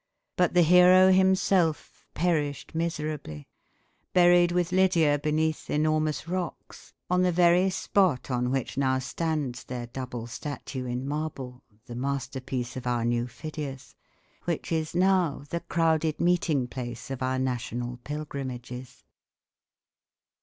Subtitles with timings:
[0.35, 3.47] But the hero himself perished miserably,
[4.13, 9.85] buried with Lydia beneath enormous rocks on the very spot on which now stands their
[9.85, 13.93] double statue in marble, the masterpiece of our new Phidias,
[14.45, 19.03] which is now the crowded meeting place of our national pilgrimages.